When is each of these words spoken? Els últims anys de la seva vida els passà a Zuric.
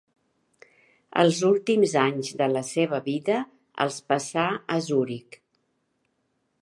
Els 1.23 1.41
últims 1.49 1.93
anys 2.05 2.31
de 2.39 2.47
la 2.53 2.63
seva 2.69 3.01
vida 3.09 3.37
els 3.85 4.01
passà 4.15 4.47
a 4.77 4.79
Zuric. 4.89 5.39